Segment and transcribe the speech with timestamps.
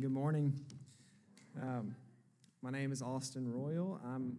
[0.00, 0.58] Good morning.
[1.60, 1.94] Um,
[2.62, 4.00] my name is Austin Royal.
[4.02, 4.38] I'm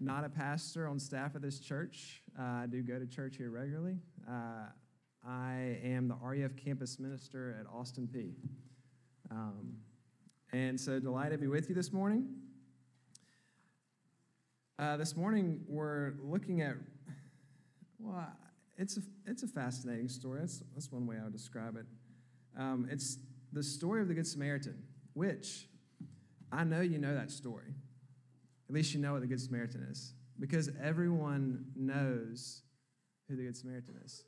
[0.00, 2.20] not a pastor on staff at this church.
[2.36, 3.98] Uh, I do go to church here regularly.
[4.28, 4.66] Uh,
[5.24, 8.32] I am the RUF campus minister at Austin Peay
[9.30, 9.74] Um,
[10.52, 12.26] and so delighted to be with you this morning.
[14.80, 16.74] Uh, this morning we're looking at,
[18.00, 18.26] well,
[18.76, 20.40] it's a, it's a fascinating story.
[20.40, 21.86] That's, that's one way I would describe it.
[22.58, 23.18] Um, it's
[23.52, 24.82] the story of the Good Samaritan,
[25.14, 25.68] which
[26.52, 27.74] I know you know that story.
[28.68, 32.62] At least you know what the Good Samaritan is, because everyone knows
[33.28, 34.24] who the Good Samaritan is.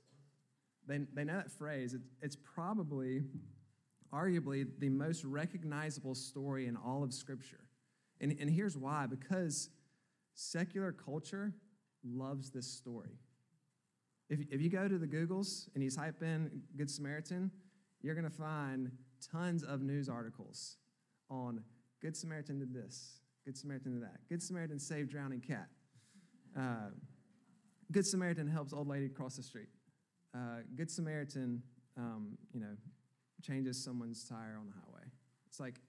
[0.86, 1.94] They, they know that phrase.
[1.94, 3.24] It, it's probably,
[4.12, 7.68] arguably, the most recognizable story in all of Scripture.
[8.20, 9.70] And, and here's why because
[10.34, 11.52] secular culture
[12.04, 13.18] loves this story.
[14.30, 17.50] If, if you go to the Googles and you type in Good Samaritan,
[18.02, 20.76] you're going to find tons of news articles
[21.30, 21.62] on
[22.00, 25.68] Good Samaritan did this, Good Samaritan did that, Good Samaritan saved drowning cat,
[26.56, 26.90] uh,
[27.90, 29.68] Good Samaritan helps old lady cross the street,
[30.34, 31.62] uh, Good Samaritan,
[31.96, 32.76] um, you know,
[33.42, 35.06] changes someone's tire on the highway.
[35.48, 35.80] It's like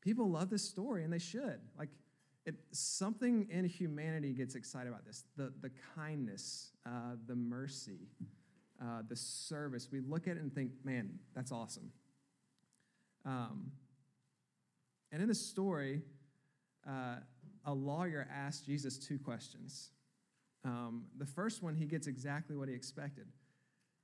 [0.00, 1.60] people love this story and they should.
[1.78, 1.90] Like,
[2.46, 8.08] it, something in humanity gets excited about this the, the kindness, uh, the mercy,
[8.80, 9.88] uh, the service.
[9.92, 11.92] We look at it and think, man, that's awesome.
[13.28, 13.72] Um,
[15.12, 16.00] and in the story,
[16.88, 17.16] uh,
[17.66, 19.90] a lawyer asked Jesus two questions.
[20.64, 23.26] Um, the first one, he gets exactly what he expected.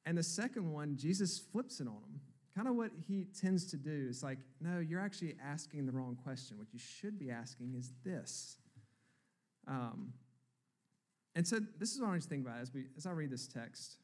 [0.04, 2.20] And the second one, Jesus flips it on him.
[2.54, 6.16] Kind of what he tends to do is like, no, you're actually asking the wrong
[6.22, 6.58] question.
[6.58, 8.58] What you should be asking is this.
[9.66, 10.12] Um,
[11.34, 13.48] and so this is what I to think about as, we, as I read this
[13.48, 13.96] text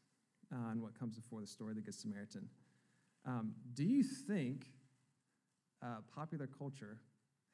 [0.52, 2.48] uh, and what comes before the story of the Good Samaritan.
[3.26, 4.66] Um, do you think
[5.82, 6.98] uh, popular culture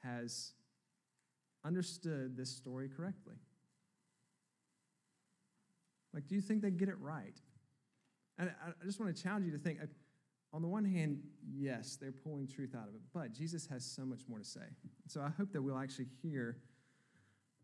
[0.03, 0.53] has
[1.65, 3.37] understood this story correctly?
[6.15, 7.37] Like, do you think they get it right?
[8.39, 9.79] And I just want to challenge you to think
[10.53, 14.07] on the one hand, yes, they're pulling truth out of it, but Jesus has so
[14.07, 14.61] much more to say.
[15.07, 16.57] So I hope that we'll actually hear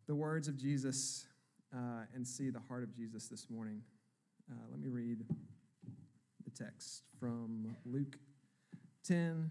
[0.06, 1.26] the words of Jesus
[1.74, 3.80] uh, and see the heart of Jesus this morning.
[4.50, 5.24] Uh, let me read
[6.44, 8.18] the text from Luke
[9.04, 9.50] 10,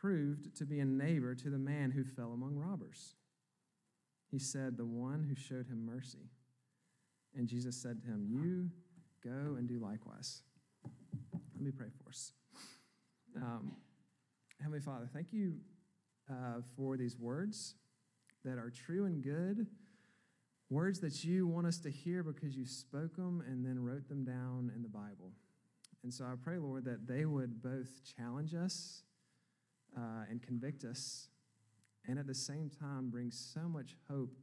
[0.00, 3.14] proved to be a neighbor to the man who fell among robbers?
[4.30, 6.30] He said, The one who showed him mercy.
[7.36, 8.70] And Jesus said to him, You
[9.22, 10.42] go and do likewise.
[11.32, 12.32] Let me pray for us.
[13.36, 13.72] Um,
[14.60, 15.54] Heavenly Father, thank you
[16.30, 17.74] uh, for these words
[18.44, 19.66] that are true and good,
[20.70, 24.24] words that you want us to hear because you spoke them and then wrote them
[24.24, 25.32] down in the Bible.
[26.02, 29.02] And so I pray, Lord, that they would both challenge us
[29.96, 31.28] uh, and convict us,
[32.06, 34.36] and at the same time bring so much hope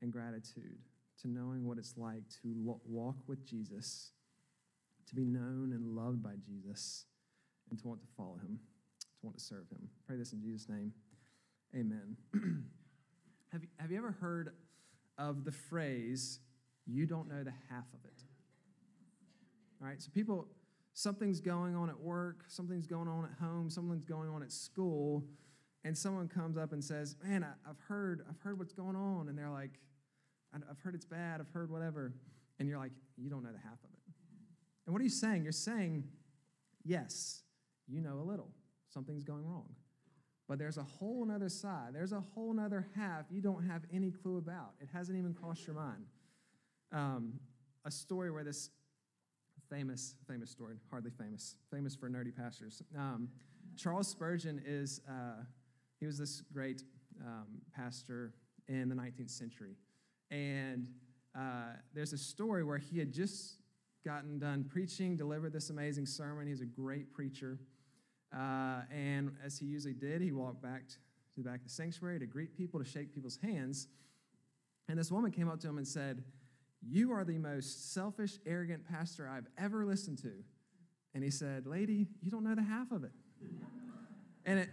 [0.00, 0.78] and gratitude
[1.20, 4.10] to knowing what it's like to walk with Jesus,
[5.08, 7.06] to be known and loved by Jesus,
[7.70, 8.58] and to want to follow him,
[9.00, 9.88] to want to serve him.
[10.06, 10.92] Pray this in Jesus' name.
[11.74, 12.16] Amen.
[13.52, 14.52] have, you, have you ever heard
[15.16, 16.40] of the phrase,
[16.86, 18.22] you don't know the half of it?
[19.80, 20.48] All right, so people
[20.94, 25.24] something's going on at work, something's going on at home, something's going on at school,
[25.84, 29.28] and someone comes up and says, "Man, I, have heard, I've heard what's going on,"
[29.28, 29.80] and they're like,
[30.54, 31.40] "I've heard it's bad.
[31.40, 32.14] I've heard whatever,"
[32.58, 34.14] and you're like, "You don't know the half of it."
[34.86, 35.42] And what are you saying?
[35.42, 36.08] You're saying,
[36.84, 37.42] "Yes,
[37.88, 38.52] you know a little.
[38.88, 39.74] Something's going wrong."
[40.48, 41.94] But there's a whole other side.
[41.94, 44.74] There's a whole other half you don't have any clue about.
[44.80, 46.04] It hasn't even crossed your mind.
[46.90, 47.40] Um,
[47.84, 48.68] a story where this
[49.72, 52.82] famous, famous story, hardly famous, famous for nerdy pastors.
[52.96, 53.28] Um,
[53.74, 55.44] Charles Spurgeon is, uh,
[55.98, 56.82] he was this great
[57.24, 58.34] um, pastor
[58.68, 59.76] in the 19th century.
[60.30, 60.88] And
[61.34, 63.54] uh, there's a story where he had just
[64.04, 66.46] gotten done preaching, delivered this amazing sermon.
[66.46, 67.58] He's a great preacher.
[68.30, 70.96] Uh, and as he usually did, he walked back to
[71.38, 73.88] the back of the sanctuary to greet people, to shake people's hands.
[74.90, 76.22] And this woman came up to him and said,
[76.84, 80.32] You are the most selfish, arrogant pastor I've ever listened to.
[81.14, 83.12] And he said, Lady, you don't know the half of it.
[84.46, 84.70] and it,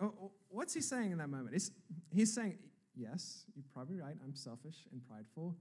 [0.00, 1.54] oh, oh, what's he saying in that moment?
[1.54, 1.70] It's,
[2.10, 2.58] he's saying,
[2.94, 4.14] Yes, you're probably right.
[4.22, 5.56] I'm selfish and prideful.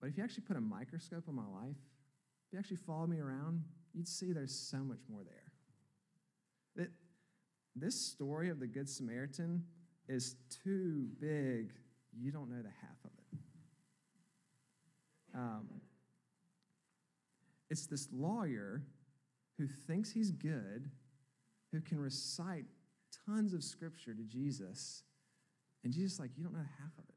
[0.00, 1.76] But if you actually put a microscope on my life,
[2.46, 3.62] if you actually follow me around,
[3.92, 5.52] you'd see there's so much more there.
[6.76, 6.90] That
[7.76, 9.64] this story of the Good Samaritan
[10.08, 11.72] is too big.
[12.18, 13.17] You don't know the half of it.
[15.38, 15.68] Um,
[17.70, 18.82] it's this lawyer
[19.56, 20.90] who thinks he's good,
[21.70, 22.64] who can recite
[23.24, 25.04] tons of scripture to Jesus,
[25.84, 27.14] and Jesus like, you don't know half of it.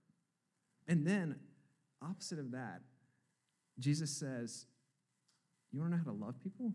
[0.87, 1.37] And then,
[2.01, 2.81] opposite of that,
[3.79, 4.65] Jesus says,
[5.71, 6.73] You want to know how to love people?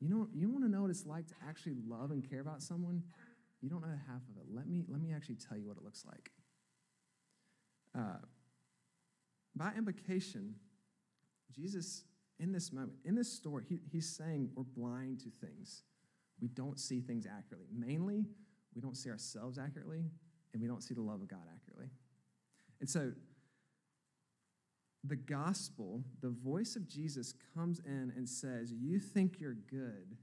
[0.00, 2.62] You know, you want to know what it's like to actually love and care about
[2.62, 3.02] someone?
[3.60, 4.46] You don't know half of it.
[4.52, 6.30] Let me, let me actually tell you what it looks like.
[7.96, 8.24] Uh,
[9.54, 10.54] by implication,
[11.54, 12.04] Jesus,
[12.38, 15.82] in this moment, in this story, he, he's saying we're blind to things.
[16.40, 17.68] We don't see things accurately.
[17.76, 18.26] Mainly,
[18.74, 20.04] we don't see ourselves accurately,
[20.52, 21.90] and we don't see the love of God accurately.
[22.80, 23.12] And so,
[25.04, 30.16] the gospel, the voice of Jesus comes in and says, You think you're good,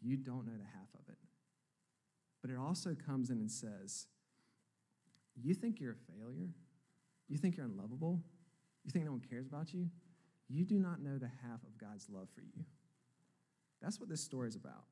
[0.00, 1.18] you don't know the half of it.
[2.40, 4.06] But it also comes in and says,
[5.40, 6.50] You think you're a failure?
[7.28, 8.20] You think you're unlovable?
[8.84, 9.88] You think no one cares about you?
[10.52, 12.64] You do not know the half of God's love for you.
[13.80, 14.84] That's what this story is about.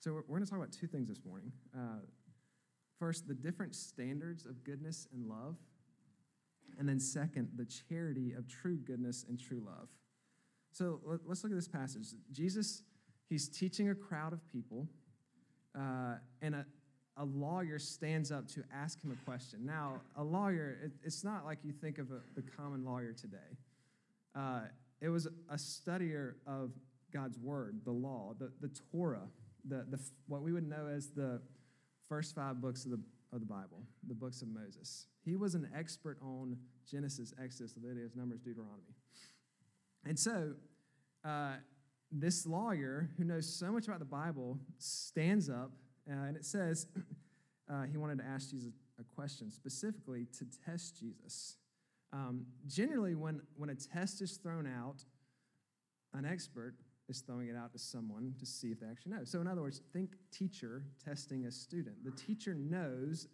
[0.00, 1.52] So, we're, going to talk about two things this morning.
[1.76, 2.00] Uh,
[2.98, 5.56] first, the different standards of goodness and love
[6.78, 9.88] and then, second, the charity of true goodness and true love.
[10.72, 12.06] So let's look at this passage.
[12.30, 12.82] Jesus,
[13.28, 14.88] he's teaching a crowd of people,
[15.78, 16.66] uh, and a,
[17.18, 19.66] a lawyer stands up to ask him a question.
[19.66, 23.58] Now, a lawyer, it, it's not like you think of a, the common lawyer today.
[24.34, 24.62] Uh,
[25.00, 26.72] it was a studier of
[27.12, 29.28] God's word, the law, the, the Torah,
[29.68, 31.40] the, the, what we would know as the
[32.08, 33.00] first five books of the,
[33.32, 35.06] of the Bible, the books of Moses.
[35.24, 36.56] He was an expert on
[36.90, 38.94] Genesis, Exodus, Leviticus, Numbers, Deuteronomy.
[40.04, 40.54] And so,
[41.24, 41.54] uh,
[42.10, 45.70] this lawyer who knows so much about the Bible stands up,
[46.10, 46.86] uh, and it says
[47.72, 51.56] uh, he wanted to ask Jesus a question specifically to test Jesus.
[52.12, 55.04] Um, generally, when, when a test is thrown out,
[56.12, 56.74] an expert
[57.08, 59.24] is throwing it out to someone to see if they actually know.
[59.24, 62.04] So, in other words, think teacher testing a student.
[62.04, 63.28] The teacher knows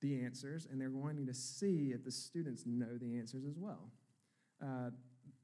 [0.00, 3.90] the answers, and they're wanting to see if the students know the answers as well.
[4.62, 4.90] Uh,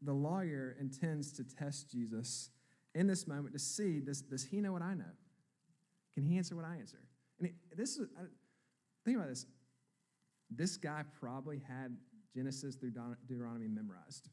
[0.02, 2.50] the lawyer intends to test Jesus
[2.94, 5.04] in this moment to see does, does he know what I know?
[6.14, 6.98] Can he answer what I answer?
[7.38, 8.24] And it, this is, I,
[9.04, 9.46] think about this.
[10.50, 11.96] This guy probably had
[12.34, 12.92] Genesis through
[13.28, 14.28] Deuteronomy memorized.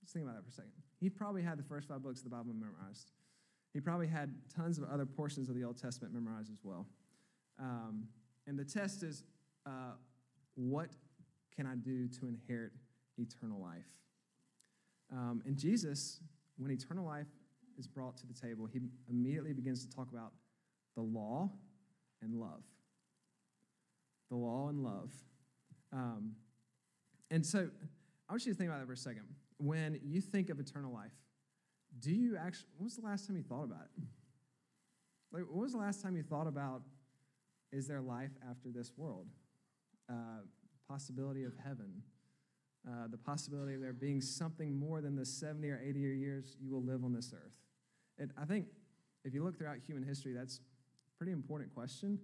[0.00, 0.72] Just think about that for a second.
[1.00, 3.12] He probably had the first five books of the Bible memorized.
[3.72, 6.86] He probably had tons of other portions of the Old Testament memorized as well.
[7.58, 8.08] Um,
[8.46, 9.24] and the test is
[9.66, 9.94] uh,
[10.54, 10.90] what
[11.54, 12.72] can I do to inherit
[13.18, 13.86] eternal life?
[15.12, 16.20] Um, and Jesus,
[16.58, 17.26] when eternal life
[17.78, 20.32] is brought to the table, he immediately begins to talk about
[20.96, 21.50] the law
[22.22, 22.62] and love.
[24.30, 25.12] The law and love.
[25.92, 26.32] Um,
[27.32, 27.68] and so
[28.28, 29.24] I want you to think about that for a second.
[29.58, 31.12] When you think of eternal life,
[31.98, 34.04] do you actually, when was the last time you thought about it?
[35.32, 36.82] Like, when was the last time you thought about,
[37.72, 39.26] is there life after this world?
[40.12, 40.42] uh,
[40.88, 42.02] possibility of heaven,
[42.86, 46.70] uh, the possibility of there being something more than the 70 or 80 years you
[46.70, 47.52] will live on this earth.
[48.18, 48.66] And I think
[49.24, 52.18] if you look throughout human history, that's a pretty important question.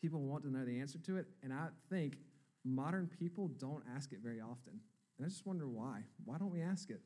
[0.00, 2.18] People want to know the answer to it, and I think
[2.64, 4.80] modern people don't ask it very often.
[5.18, 6.00] And I just wonder why.
[6.24, 7.00] Why don't we ask it?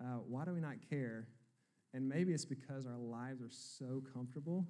[0.00, 1.28] Uh, why do we not care?
[1.94, 4.66] And maybe it's because our lives are so comfortable,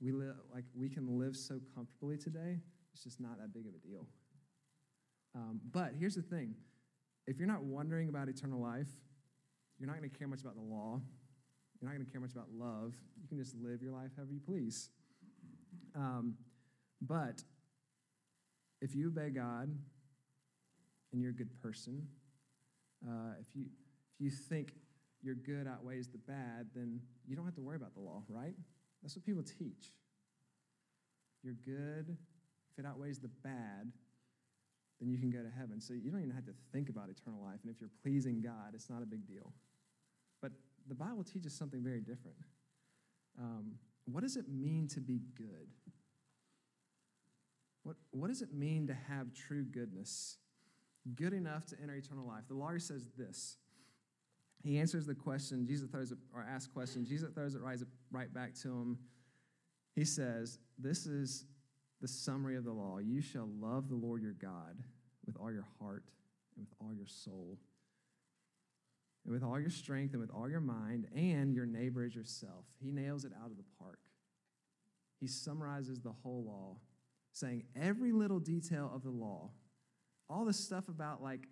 [0.00, 2.60] we live like we can live so comfortably today.
[2.92, 4.06] It's just not that big of a deal.
[5.34, 6.54] Um, but here's the thing:
[7.26, 8.88] if you're not wondering about eternal life,
[9.78, 11.00] you're not going to care much about the law.
[11.80, 12.94] You're not going to care much about love.
[13.20, 14.90] You can just live your life however you please.
[15.94, 16.34] Um,
[17.00, 17.42] but
[18.80, 19.74] if you obey God
[21.12, 22.06] and you're a good person,
[23.06, 23.66] uh, if you
[24.14, 24.72] if you think
[25.22, 28.54] your good outweighs the bad, then you don't have to worry about the law, right?
[29.02, 29.92] That's what people teach.
[31.42, 32.16] You're good.
[32.72, 33.92] If it outweighs the bad,
[35.00, 35.80] then you can go to heaven.
[35.80, 37.60] So you don't even have to think about eternal life.
[37.62, 39.52] And if you're pleasing God, it's not a big deal.
[40.42, 40.52] But
[40.88, 42.36] the Bible teaches something very different.
[43.38, 43.74] Um,
[44.06, 45.68] what does it mean to be good?
[47.88, 50.36] What, what does it mean to have true goodness?
[51.14, 52.42] Good enough to enter eternal life.
[52.46, 53.56] The lawyer says this.
[54.62, 57.78] He answers the question, Jesus throws it, or asks question, Jesus throws it right,
[58.10, 58.98] right back to him.
[59.94, 61.46] He says, This is
[62.02, 62.98] the summary of the law.
[62.98, 64.76] You shall love the Lord your God
[65.24, 66.04] with all your heart
[66.56, 67.56] and with all your soul
[69.24, 72.66] and with all your strength and with all your mind, and your neighbor as yourself.
[72.82, 73.98] He nails it out of the park.
[75.20, 76.76] He summarizes the whole law,
[77.38, 79.50] saying every little detail of the law,
[80.28, 81.46] all the stuff about like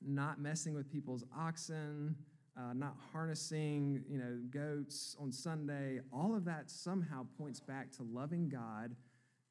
[0.00, 2.14] not messing with people's oxen,
[2.56, 8.02] uh, not harnessing, you know, goats on Sunday, all of that somehow points back to
[8.02, 8.94] loving God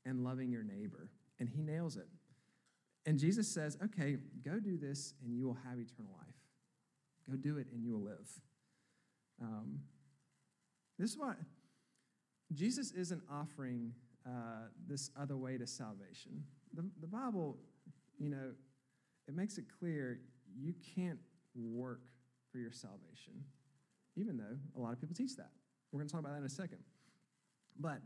[0.06, 1.10] and loving your neighbor.
[1.40, 2.08] And he nails it.
[3.06, 6.36] And Jesus says, okay, go do this and you will have eternal life.
[7.30, 8.30] Go do it and you will live.
[9.42, 9.80] Um,
[10.98, 11.38] this is what
[12.54, 13.94] Jesus isn't offering
[14.28, 16.44] uh, this other way to salvation.
[16.74, 17.58] The, the Bible,
[18.20, 18.52] you know,
[19.28, 20.20] it makes it clear
[20.60, 21.20] you can't
[21.56, 22.02] work
[22.52, 23.44] for your salvation,
[24.16, 25.52] even though a lot of people teach that.
[25.92, 26.80] We're going to talk about that in a second.
[27.80, 28.00] But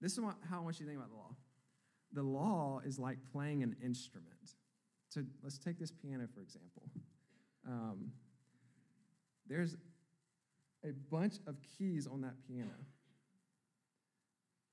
[0.00, 1.34] this is what, how I want you to think about the law.
[2.12, 4.26] The law is like playing an instrument.
[5.08, 6.82] So let's take this piano, for example.
[7.66, 8.10] Um,
[9.46, 9.76] there's
[10.84, 12.70] a bunch of keys on that piano.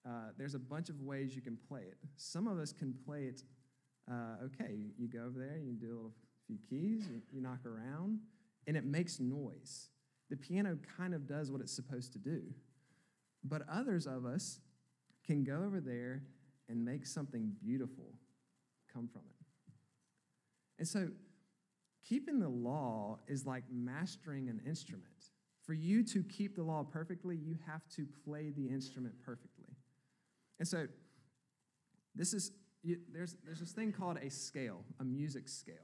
[0.08, 1.98] Uh, there's a bunch of ways you can play it.
[2.15, 3.41] Some of us can play it
[4.10, 4.74] uh, okay.
[4.74, 6.13] You, you, go over there, you do a little
[6.48, 8.20] few keys, you, you knock around,
[8.65, 9.89] and it makes noise.
[10.29, 12.41] The piano kind of does what it's supposed to do.
[13.44, 14.60] But others of us
[15.25, 16.24] can go over there
[16.68, 18.13] and make something beautiful
[18.91, 19.46] come from it.
[20.79, 21.10] And so,
[22.08, 25.06] keeping the law is like mastering an instrument.
[25.63, 29.59] For you to keep the law perfectly, you have to play the instrument perfectly.
[30.60, 30.88] And so,
[32.16, 32.51] this is
[32.84, 35.75] you, there's there's this thing called a scale, a music scale,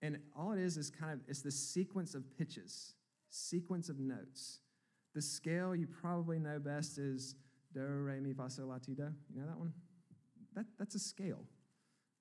[0.00, 2.94] and all it is is kind of it's the sequence of pitches,
[3.28, 4.60] sequence of notes.
[5.14, 7.34] The scale you probably know best is
[7.74, 9.08] do re mi fa sol la ti do.
[9.32, 9.72] You know that one?
[10.54, 11.44] That that's a scale,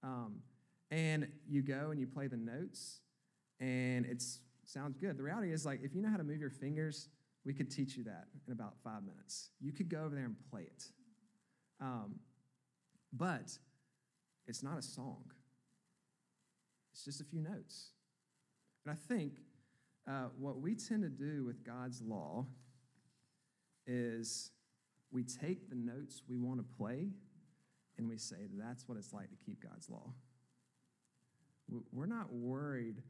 [0.03, 0.41] um,
[0.89, 3.01] and you go and you play the notes,
[3.59, 4.23] and it
[4.65, 5.17] sounds good.
[5.17, 7.09] The reality is like if you know how to move your fingers,
[7.45, 9.49] we could teach you that in about five minutes.
[9.59, 10.83] You could go over there and play it.
[11.81, 12.19] Um,
[13.11, 13.57] but
[14.47, 15.23] it's not a song,
[16.93, 17.91] it's just a few notes.
[18.85, 19.39] And I think
[20.07, 22.45] uh, what we tend to do with God's law
[23.85, 24.51] is
[25.11, 27.09] we take the notes we want to play
[27.97, 30.13] and we say that's what it's like to keep God's law.
[31.91, 33.01] We're not worried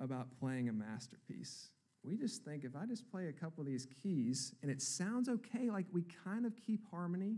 [0.00, 1.68] about playing a masterpiece.
[2.02, 5.28] We just think if I just play a couple of these keys and it sounds
[5.28, 7.36] okay, like we kind of keep harmony,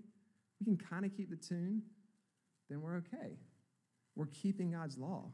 [0.65, 1.83] we can kind of keep the tune,
[2.71, 3.39] then we're okay.
[4.17, 5.31] We're keeping God's law.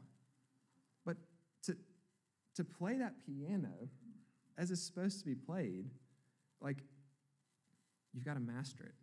[1.05, 1.17] But
[1.63, 1.77] to,
[2.55, 3.69] to play that piano
[4.57, 5.89] as it's supposed to be played,
[6.59, 6.77] like,
[8.13, 8.95] you've got to master it.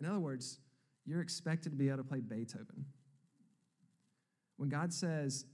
[0.00, 0.58] In other words,
[1.04, 2.86] you're expected to be able to play Beethoven.
[4.56, 5.44] When God says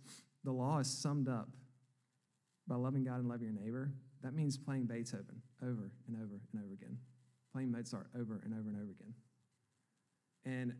[0.45, 1.49] the law is summed up
[2.69, 3.91] by loving God and loving your neighbor,
[4.23, 6.99] that means playing Beethoven over and over and over again,
[7.53, 9.15] playing Mozart over and over and over again.
[10.45, 10.73] And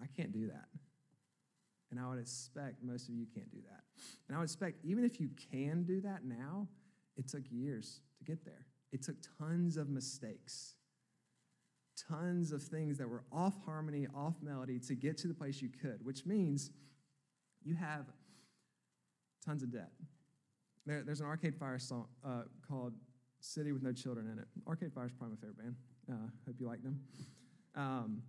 [0.00, 0.66] I can't do that.
[1.90, 3.82] And I would expect most of you can't do that.
[4.26, 6.66] And I would expect, even if you can do that now,
[7.16, 8.66] it took years to get there.
[8.92, 10.74] It took tons of mistakes,
[12.08, 15.68] tons of things that were off harmony, off melody to get to the place you
[15.68, 16.70] could, which means
[17.62, 18.06] you have
[19.44, 19.90] tons of debt.
[20.86, 22.94] There, there's an Arcade Fire song uh, called
[23.40, 24.46] City with No Children in it.
[24.66, 25.76] Arcade Fire is probably my favorite band.
[26.10, 27.00] Uh, hope you like them.
[27.74, 28.22] Um,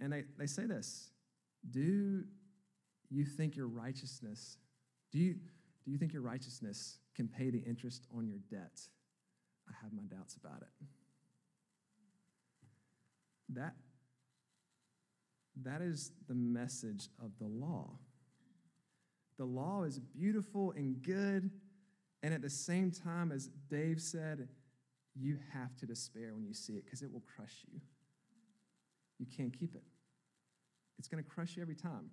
[0.00, 1.10] and they, they say this
[1.70, 2.24] Do
[3.10, 4.58] you think your righteousness,
[5.10, 5.34] do you,
[5.84, 8.80] do you think your righteousness can pay the interest on your debt?
[9.68, 10.86] I have my doubts about it.
[13.54, 13.74] that,
[15.62, 17.98] that is the message of the law.
[19.38, 21.50] The law is beautiful and good,
[22.22, 24.48] and at the same time, as Dave said,
[25.14, 27.80] you have to despair when you see it because it will crush you.
[29.22, 29.84] You can't keep it.
[30.98, 32.10] It's going to crush you every time.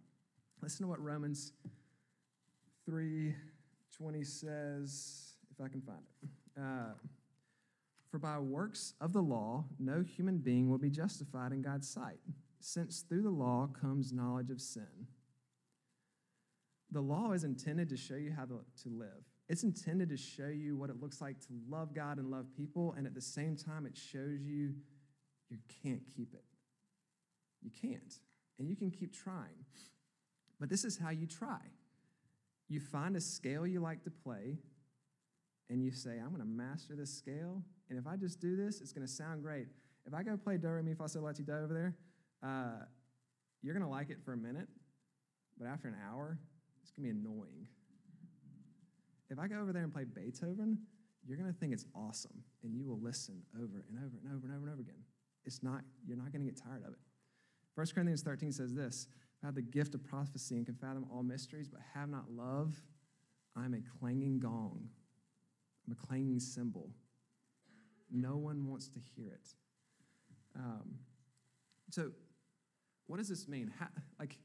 [0.62, 1.54] Listen to what Romans
[2.88, 3.34] 3:20
[4.24, 6.30] says, if I can find it.
[6.56, 6.94] Uh,
[8.12, 12.20] For by works of the law, no human being will be justified in God's sight,
[12.60, 15.08] since through the law comes knowledge of sin.
[16.92, 19.24] The law is intended to show you how to, to live.
[19.48, 22.94] It's intended to show you what it looks like to love God and love people,
[22.96, 24.76] and at the same time, it shows you
[25.50, 26.44] you can't keep it.
[27.62, 28.14] You can't.
[28.58, 29.66] And you can keep trying.
[30.60, 31.60] But this is how you try
[32.70, 34.58] you find a scale you like to play,
[35.70, 38.80] and you say, I'm going to master this scale, and if I just do this,
[38.80, 39.68] it's going to sound great.
[40.06, 41.96] If I go play Do, Re, Mi, Fa, Sol, La, Ti, Do over there,
[42.44, 42.86] uh,
[43.62, 44.68] you're going to like it for a minute,
[45.58, 46.38] but after an hour,
[46.82, 47.68] it's going to be annoying.
[49.30, 50.78] If I go over there and play Beethoven,
[51.28, 54.46] you're going to think it's awesome, and you will listen over and over and over
[54.46, 55.04] and over and over again.
[55.46, 57.00] It's not, you're not going to get tired of it.
[57.80, 59.08] 1 Corinthians 13 says this
[59.42, 62.76] I have the gift of prophecy and can fathom all mysteries, but have not love,
[63.56, 64.90] I'm a clanging gong.
[65.88, 66.90] I'm a clanging cymbal.
[68.12, 69.48] No one wants to hear it.
[70.58, 70.96] Um,
[71.90, 72.12] so,
[73.08, 73.72] what does this mean?
[73.80, 73.88] How,
[74.20, 74.38] like,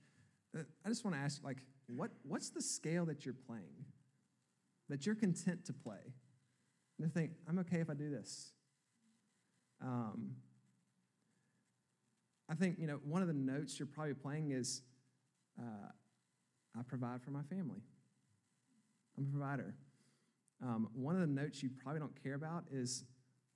[0.56, 3.84] uh, I just want to ask, like, what, what's the scale that you're playing?
[4.88, 6.14] That you're content to play?
[6.98, 8.52] And to think, I'm okay if I do this.
[9.82, 10.36] Um,
[12.48, 14.82] I think, you know, one of the notes you're probably playing is
[15.58, 15.88] uh,
[16.78, 17.80] I provide for my family.
[19.16, 19.74] I'm a provider.
[20.62, 23.04] Um, one of the notes you probably don't care about is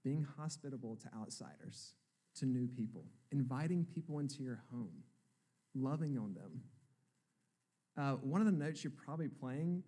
[0.04, 1.94] being hospitable to outsiders,
[2.36, 5.02] to new people, inviting people into your home,
[5.74, 6.62] loving on them.
[7.96, 9.82] Uh, one of the notes you're probably playing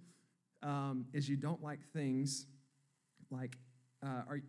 [0.63, 2.47] um, is you don't like things
[3.31, 3.57] like,
[4.05, 4.41] uh, are,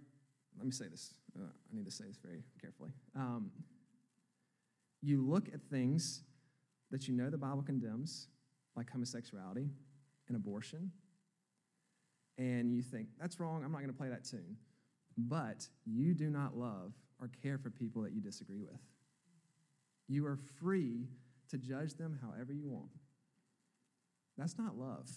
[0.58, 1.14] let me say this.
[1.38, 2.92] Uh, I need to say this very carefully.
[3.16, 3.52] Um,
[5.02, 6.24] you look at things
[6.92, 8.28] that you know the Bible condemns,
[8.76, 9.70] like homosexuality
[10.28, 10.92] and abortion,
[12.38, 14.58] and you think, that's wrong, I'm not going to play that tune.
[15.18, 18.80] But you do not love or care for people that you disagree with.
[20.08, 21.08] You are free
[21.50, 22.92] to judge them however you want.
[24.38, 25.08] That's not love.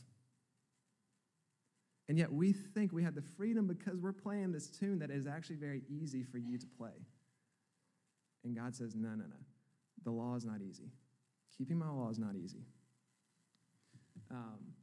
[2.09, 5.27] And yet we think we have the freedom because we're playing this tune that is
[5.27, 7.07] actually very easy for you to play.
[8.45, 9.37] And God says, no, no, no.
[10.05, 10.91] The law is not easy.
[11.57, 12.65] Keeping my law is not easy.
[14.31, 14.75] Um,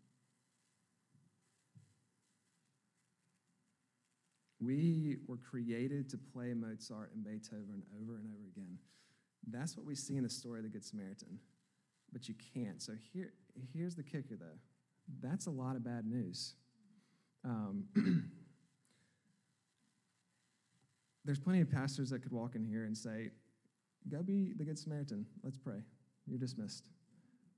[4.60, 8.78] we were created to play Mozart and Beethoven over and over again.
[9.50, 11.40] That's what we see in the story of the Good Samaritan.
[12.14, 12.82] But you can't.
[12.82, 13.34] So here,
[13.74, 14.60] here's the kicker, though.
[15.22, 16.56] That's a lot of bad news.
[17.44, 17.86] Um,
[21.26, 23.32] there's plenty of pastors that could walk in here and say,
[24.10, 25.26] Go be the Good Samaritan.
[25.44, 25.84] Let's pray.
[26.28, 26.88] You're dismissed.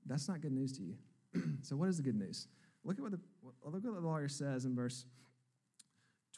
[0.06, 0.94] That's not good news to you.
[1.62, 2.48] so, what is the good news?
[2.84, 3.20] Look at what the,
[3.64, 5.06] look at what the lawyer says in verse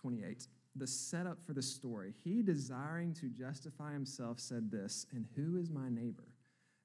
[0.01, 0.47] 28.
[0.77, 2.15] The setup for the story.
[2.23, 6.29] He, desiring to justify himself, said this, and who is my neighbor?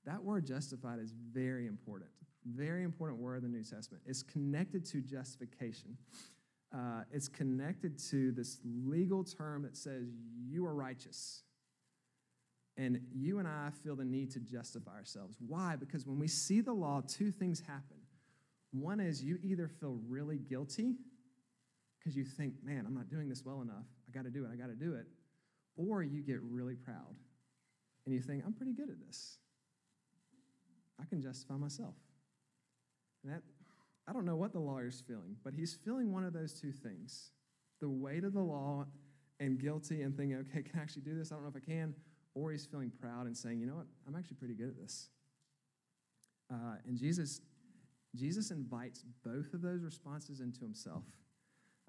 [0.06, 2.10] That word justified is very important.
[2.46, 4.02] Very important word in the New Testament.
[4.08, 5.96] It's connected to justification.
[6.74, 10.08] Uh, it's connected to this legal term that says
[10.48, 11.44] you are righteous.
[12.82, 15.38] And you and I feel the need to justify ourselves.
[15.48, 15.76] Why?
[15.76, 17.98] Because when we see the law, two things happen.
[18.72, 20.96] One is you either feel really guilty
[22.00, 23.86] because you think, man, I'm not doing this well enough.
[24.08, 24.50] I got to do it.
[24.52, 25.06] I got to do it.
[25.76, 27.16] Or you get really proud
[28.08, 29.38] and you think, I'm pretty good at this.
[31.00, 31.94] I can justify myself.
[33.24, 33.44] And that,
[34.08, 37.30] I don't know what the lawyer's feeling, but he's feeling one of those two things
[37.80, 38.88] the weight of the law
[39.40, 41.32] and guilty and thinking, okay, can I actually do this?
[41.32, 41.94] I don't know if I can
[42.34, 45.10] or he's feeling proud and saying, you know what, I'm actually pretty good at this.
[46.52, 47.42] Uh, and Jesus,
[48.16, 51.04] Jesus invites both of those responses into himself.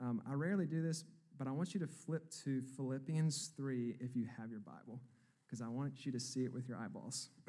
[0.00, 1.04] Um, I rarely do this,
[1.38, 5.00] but I want you to flip to Philippians 3 if you have your Bible,
[5.46, 7.28] because I want you to see it with your eyeballs.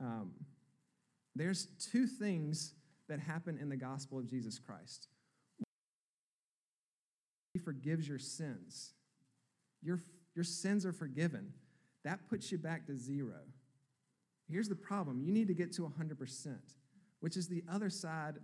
[0.00, 0.32] um,
[1.34, 2.74] there's two things
[3.08, 5.08] that happen in the gospel of Jesus Christ
[7.68, 8.94] forgives your sins.
[9.82, 10.00] Your,
[10.34, 11.52] your sins are forgiven.
[12.02, 13.40] That puts you back to zero.
[14.50, 16.56] Here's the problem you need to get to 100%,
[17.20, 18.36] which is the other side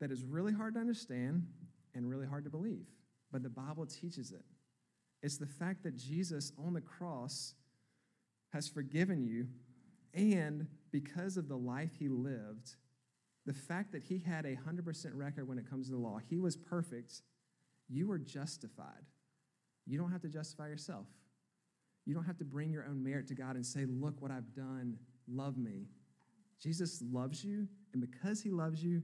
[0.00, 1.46] that is really hard to understand
[1.94, 2.86] and really hard to believe.
[3.30, 4.44] but the Bible teaches it.
[5.22, 7.54] It's the fact that Jesus on the cross
[8.52, 9.46] has forgiven you,
[10.12, 12.74] and because of the life he lived,
[13.46, 16.40] the fact that he had a 100% record when it comes to the law, he
[16.40, 17.22] was perfect,
[17.90, 19.04] you are justified.
[19.86, 21.06] You don't have to justify yourself.
[22.06, 24.54] You don't have to bring your own merit to God and say, Look what I've
[24.54, 24.96] done,
[25.28, 25.86] love me.
[26.62, 29.02] Jesus loves you, and because he loves you,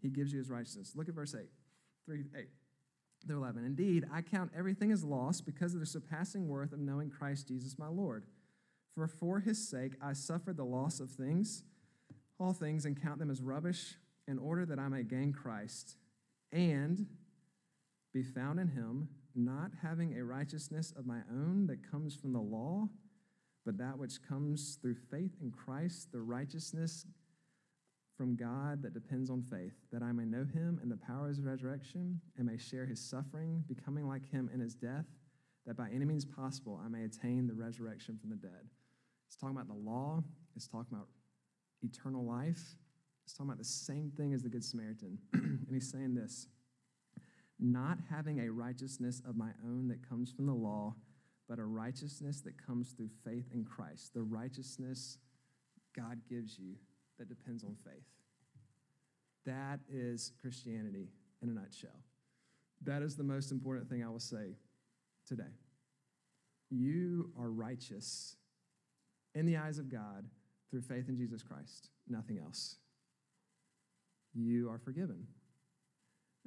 [0.00, 0.92] he gives you his righteousness.
[0.94, 1.46] Look at verse 8,
[2.06, 2.48] 3 8
[3.26, 3.64] through 11.
[3.64, 7.78] Indeed, I count everything as loss because of the surpassing worth of knowing Christ Jesus
[7.78, 8.24] my Lord.
[8.94, 11.64] For for his sake I suffered the loss of things,
[12.38, 15.96] all things, and count them as rubbish, in order that I may gain Christ
[16.52, 17.06] and
[18.12, 22.40] be found in him, not having a righteousness of my own that comes from the
[22.40, 22.88] law,
[23.64, 27.06] but that which comes through faith in Christ, the righteousness
[28.16, 31.36] from God that depends on faith, that I may know him and the power of
[31.36, 35.06] his resurrection, and may share his suffering, becoming like him in his death,
[35.66, 38.70] that by any means possible I may attain the resurrection from the dead.
[39.28, 40.24] It's talking about the law,
[40.56, 41.08] it's talking about
[41.82, 42.76] eternal life,
[43.24, 45.18] it's talking about the same thing as the Good Samaritan.
[45.34, 46.48] and he's saying this
[47.58, 50.94] not having a righteousness of my own that comes from the law,
[51.48, 55.18] but a righteousness that comes through faith in Christ, the righteousness
[55.96, 56.74] God gives you
[57.18, 58.04] that depends on faith.
[59.46, 61.08] That is Christianity
[61.42, 61.90] in a nutshell.
[62.84, 64.56] That is the most important thing I will say
[65.26, 65.54] today.
[66.70, 68.36] You are righteous
[69.34, 70.26] in the eyes of God
[70.70, 72.76] through faith in Jesus Christ, nothing else.
[74.34, 75.26] You are forgiven.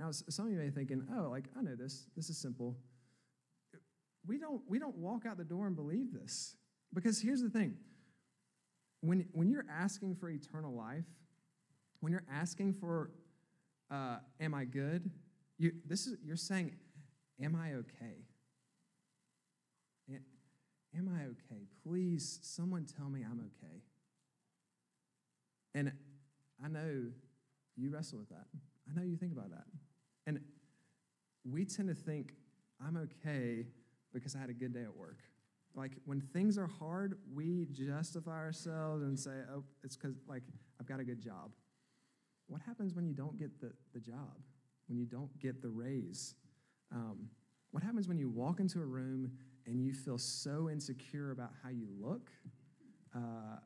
[0.01, 2.07] Now, some of you may be thinking, oh, like, I know this.
[2.17, 2.75] This is simple.
[4.25, 6.55] We don't, we don't walk out the door and believe this.
[6.91, 7.75] Because here's the thing
[9.01, 11.05] when, when you're asking for eternal life,
[11.99, 13.11] when you're asking for,
[13.91, 15.11] uh, am I good?
[15.59, 16.75] You, this is, you're saying,
[17.39, 18.25] am I okay?
[20.97, 21.61] Am I okay?
[21.83, 23.83] Please, someone tell me I'm okay.
[25.75, 25.91] And
[26.63, 27.03] I know
[27.77, 28.47] you wrestle with that.
[28.89, 29.65] I know you think about that.
[30.27, 30.39] And
[31.49, 32.33] we tend to think,
[32.85, 33.65] I'm okay
[34.13, 35.19] because I had a good day at work.
[35.75, 40.43] Like when things are hard, we justify ourselves and say, oh, it's because like
[40.79, 41.51] I've got a good job.
[42.47, 44.37] What happens when you don't get the, the job?
[44.87, 46.35] When you don't get the raise?
[46.91, 47.29] Um,
[47.71, 49.31] what happens when you walk into a room
[49.65, 52.29] and you feel so insecure about how you look,
[53.15, 53.59] uh,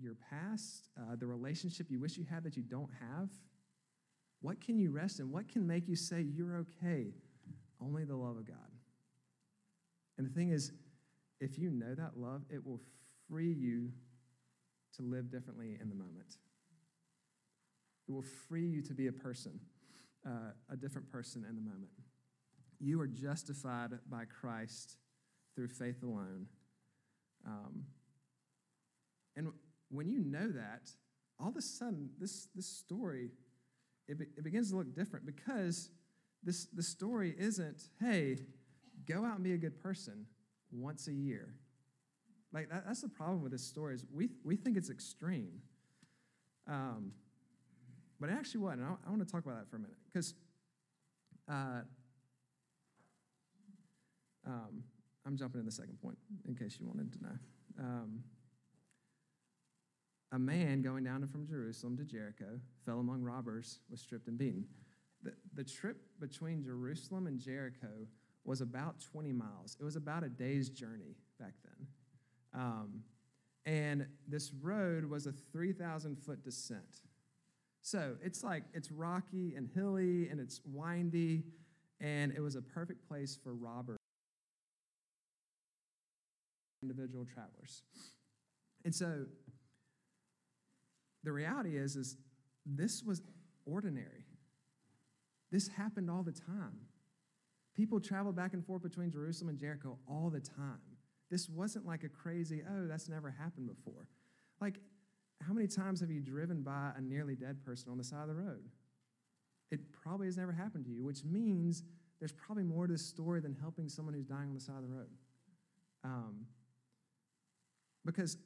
[0.00, 3.30] your past, uh, the relationship you wish you had that you don't have?
[4.40, 5.32] What can you rest in?
[5.32, 7.08] What can make you say you're okay?
[7.80, 8.56] Only the love of God.
[10.16, 10.72] And the thing is,
[11.40, 12.80] if you know that love, it will
[13.28, 13.92] free you
[14.96, 16.38] to live differently in the moment.
[18.08, 19.60] It will free you to be a person,
[20.26, 21.90] uh, a different person in the moment.
[22.80, 24.96] You are justified by Christ
[25.54, 26.46] through faith alone.
[27.46, 27.84] Um,
[29.36, 29.48] and
[29.90, 30.90] when you know that,
[31.40, 33.30] all of a sudden, this, this story,
[34.08, 35.90] it, it begins to look different because
[36.42, 38.38] this, the story isn't, hey,
[39.06, 40.26] go out and be a good person
[40.72, 41.54] once a year.
[42.52, 45.60] Like that, that's the problem with this story is we, we think it's extreme.
[46.66, 47.12] Um,
[48.20, 48.82] but it actually wasn't.
[48.82, 50.34] I, I want to talk about that for a minute because
[51.48, 51.80] uh,
[54.46, 54.82] um,
[55.26, 57.38] I'm jumping to the second point in case you wanted to know.
[57.78, 58.20] Um,
[60.32, 64.64] a man going down from Jerusalem to Jericho fell among robbers, was stripped and beaten.
[65.22, 68.06] The, the trip between Jerusalem and Jericho
[68.44, 69.76] was about 20 miles.
[69.80, 71.86] It was about a day's journey back then.
[72.54, 73.02] Um,
[73.66, 77.02] and this road was a 3,000 foot descent.
[77.82, 81.44] So it's like, it's rocky and hilly and it's windy,
[82.00, 83.98] and it was a perfect place for robbers,
[86.82, 87.82] individual travelers.
[88.84, 89.26] And so
[91.24, 92.16] the reality is, is
[92.64, 93.22] this was
[93.66, 94.24] ordinary.
[95.50, 96.80] This happened all the time.
[97.74, 100.80] People traveled back and forth between Jerusalem and Jericho all the time.
[101.30, 104.08] This wasn't like a crazy, oh, that's never happened before.
[104.60, 104.76] Like,
[105.40, 108.28] how many times have you driven by a nearly dead person on the side of
[108.28, 108.64] the road?
[109.70, 111.84] It probably has never happened to you, which means
[112.18, 114.82] there's probably more to this story than helping someone who's dying on the side of
[114.82, 115.10] the road.
[116.04, 116.46] Um,
[118.04, 118.38] because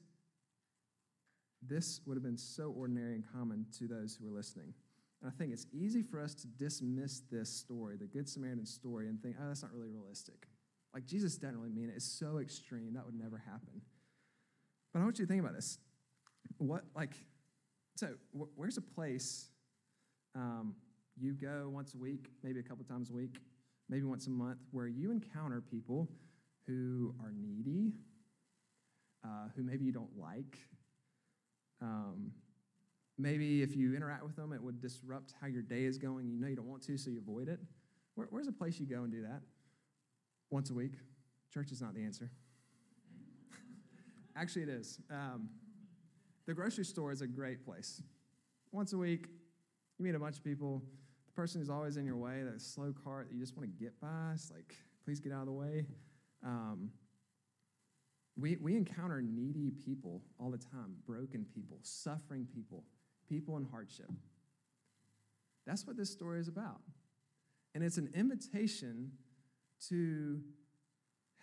[1.67, 4.75] this would have been so ordinary and common to those who were listening.
[5.23, 9.09] And I think it's easy for us to dismiss this story, the Good Samaritan story,
[9.09, 10.49] and think, oh, that's not really realistic.
[10.93, 11.95] Like, Jesus doesn't really mean it.
[11.97, 12.95] It's so extreme.
[12.95, 13.81] That would never happen.
[14.93, 15.79] But I want you to think about this.
[16.59, 17.15] What, like,
[17.97, 19.49] so wh- where's a place
[20.35, 20.75] um,
[21.17, 23.39] you go once a week, maybe a couple times a week,
[23.89, 26.09] maybe once a month, where you encounter people
[26.67, 27.93] who are needy,
[29.25, 30.59] uh, who maybe you don't like.
[31.83, 32.31] Um,
[33.19, 36.29] maybe if you interact with them, it would disrupt how your day is going.
[36.29, 37.59] You know you don't want to, so you avoid it.
[38.15, 39.41] Where, where's a place you go and do that?
[40.51, 40.95] Once a week.
[41.53, 42.31] Church is not the answer.
[44.37, 45.01] Actually, it is.
[45.11, 45.49] Um,
[46.47, 48.03] the grocery store is a great place.
[48.71, 49.27] Once a week,
[49.99, 50.83] you meet a bunch of people.
[51.27, 53.85] The person who's always in your way, that slow cart that you just want to
[53.85, 55.87] get by, it's like, please get out of the way.
[56.45, 56.91] Um,
[58.39, 62.85] we, we encounter needy people all the time, broken people, suffering people,
[63.29, 64.11] people in hardship.
[65.67, 66.81] That's what this story is about.
[67.75, 69.13] And it's an invitation
[69.89, 70.41] to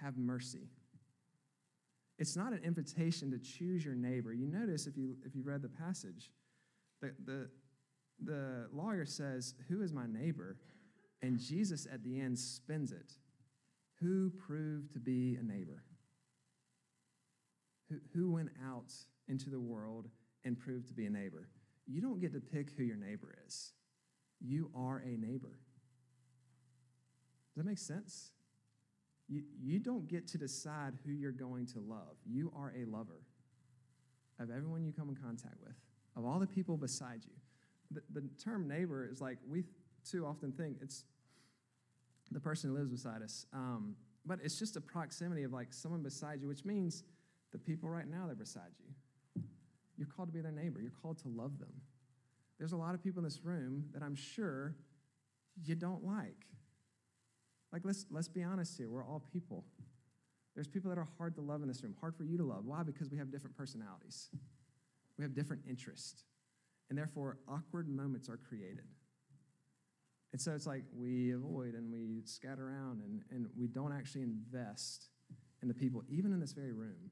[0.02, 0.68] have mercy.
[2.18, 4.34] It's not an invitation to choose your neighbor.
[4.34, 6.32] You notice if you if you read the passage,
[7.02, 7.50] the, the,
[8.24, 10.58] the lawyer says, Who is my neighbor?
[11.22, 13.14] And Jesus at the end spins it.
[14.00, 15.84] Who proved to be a neighbor?
[18.14, 18.94] Who, went out
[19.28, 20.08] into the world
[20.46, 21.50] and proved to be a neighbor?
[21.88, 23.72] You don't get to pick who your neighbor is.
[24.40, 25.60] You are a neighbor.
[27.50, 28.32] Does that make sense?
[29.28, 32.16] You, you don't get to decide who you're going to love.
[32.26, 33.24] You are a lover
[34.40, 35.76] of everyone you come in contact with,
[36.16, 37.34] of all the people beside you.
[37.92, 39.64] The, the term neighbor is like we
[40.10, 41.04] too often think it's
[42.32, 43.46] the person who lives beside us.
[43.54, 47.04] Um, but it's just a proximity of like someone beside you, which means
[47.52, 49.44] the people right now that are beside you.
[49.98, 51.74] You're called to be their neighbor, you're called to love them.
[52.58, 54.76] There's a lot of people in this room that I'm sure
[55.64, 56.46] you don't like.
[57.72, 58.90] Like, let's, let's be honest here.
[58.90, 59.64] We're all people.
[60.56, 62.66] There's people that are hard to love in this room, hard for you to love.
[62.66, 62.84] Why?
[62.84, 64.30] Because we have different personalities,
[65.18, 66.24] we have different interests,
[66.90, 68.86] and therefore, awkward moments are created.
[70.32, 74.22] And so it's like we avoid and we scatter around and, and we don't actually
[74.22, 75.08] invest
[75.62, 77.10] in the people, even in this very room.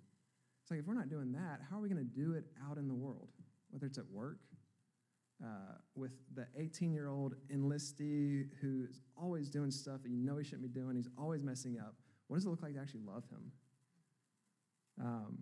[0.67, 2.77] It's like if we're not doing that, how are we going to do it out
[2.77, 3.29] in the world?
[3.69, 4.39] Whether it's at work,
[5.41, 10.43] uh, with the 18 year old enlistee who's always doing stuff that you know he
[10.43, 11.95] shouldn't be doing, he's always messing up.
[12.27, 13.51] What does it look like to actually love him?
[14.99, 15.37] Um,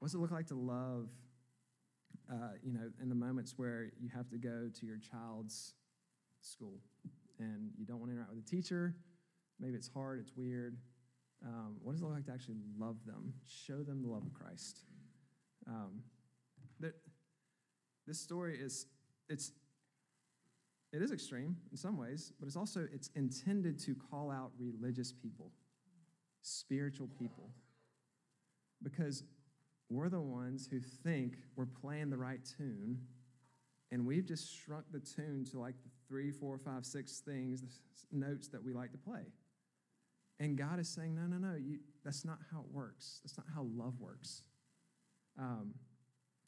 [0.00, 1.08] what does it look like to love,
[2.28, 5.74] uh, you know, in the moments where you have to go to your child's
[6.40, 6.80] school
[7.38, 8.96] and you don't want to interact with a teacher?
[9.60, 10.78] Maybe it's hard, it's weird.
[11.46, 13.32] Um, what does it look like to actually love them?
[13.46, 14.80] Show them the love of Christ.
[15.68, 16.02] Um,
[18.06, 18.86] this story is
[19.28, 19.52] it's
[20.92, 25.12] it is extreme in some ways, but it's also it's intended to call out religious
[25.12, 25.50] people,
[26.42, 27.50] spiritual people.
[28.82, 29.24] Because
[29.90, 32.98] we're the ones who think we're playing the right tune,
[33.90, 37.62] and we've just shrunk the tune to like the three, four, five, six things,
[38.12, 39.22] notes that we like to play.
[40.38, 43.20] And God is saying, no, no, no, you, that's not how it works.
[43.24, 44.42] That's not how love works.
[45.38, 45.74] Um,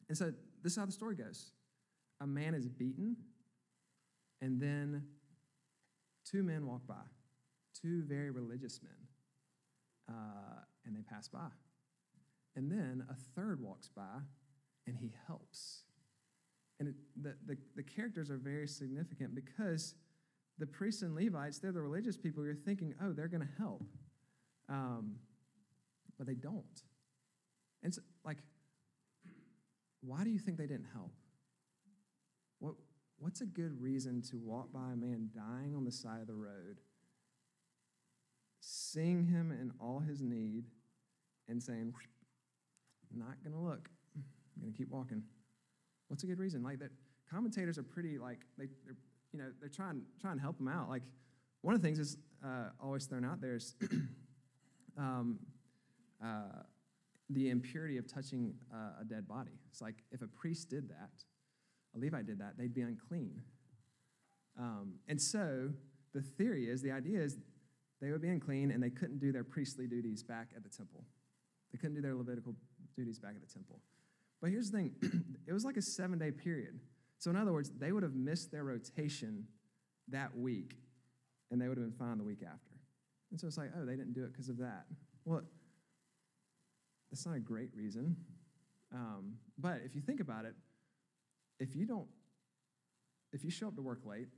[0.07, 0.31] and so
[0.63, 1.51] this is how the story goes
[2.21, 3.15] a man is beaten,
[4.41, 5.03] and then
[6.29, 6.95] two men walk by,
[7.81, 11.47] two very religious men, uh, and they pass by.
[12.55, 14.19] And then a third walks by,
[14.85, 15.83] and he helps.
[16.79, 19.95] And it, the, the, the characters are very significant because
[20.59, 22.43] the priests and Levites, they're the religious people.
[22.43, 23.83] You're thinking, oh, they're going to help.
[24.67, 25.15] Um,
[26.17, 26.63] but they don't.
[27.81, 28.37] And so, like,
[30.01, 31.13] why do you think they didn't help?
[32.59, 32.75] What,
[33.17, 36.35] what's a good reason to walk by a man dying on the side of the
[36.35, 36.81] road,
[38.59, 40.65] seeing him in all his need,
[41.47, 41.93] and saying,
[43.15, 45.23] not going to look, I'm going to keep walking?
[46.09, 46.63] What's a good reason?
[46.63, 46.91] Like that,
[47.31, 48.95] commentators are pretty like they, they're,
[49.33, 50.89] you know, they're trying trying to help them out.
[50.89, 51.03] Like
[51.61, 53.75] one of the things is uh, always thrown out there is
[54.97, 55.39] um,
[56.23, 56.63] uh,
[57.29, 59.51] the impurity of touching uh, a dead body.
[59.69, 61.11] It's like if a priest did that,
[61.95, 63.41] a Levite did that, they'd be unclean.
[64.57, 65.69] Um, and so
[66.13, 67.37] the theory is, the idea is,
[68.01, 71.03] they would be unclean and they couldn't do their priestly duties back at the temple.
[71.71, 72.55] They couldn't do their Levitical
[72.95, 73.79] duties back at the temple.
[74.41, 76.79] But here's the thing it was like a seven day period.
[77.19, 79.45] So, in other words, they would have missed their rotation
[80.07, 80.75] that week
[81.51, 82.75] and they would have been fine the week after.
[83.31, 84.85] And so it's like, oh, they didn't do it because of that.
[85.25, 85.41] Well,
[87.11, 88.15] that's not a great reason.
[88.93, 90.55] Um, but if you think about it,
[91.59, 92.07] if you don't,
[93.31, 94.29] if you show up to work late,